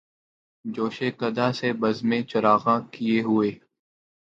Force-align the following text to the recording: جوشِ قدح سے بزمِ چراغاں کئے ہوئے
جوشِ 0.65 0.97
قدح 1.19 1.51
سے 1.51 1.73
بزمِ 1.73 2.11
چراغاں 2.23 2.79
کئے 2.91 3.21
ہوئے 3.21 3.51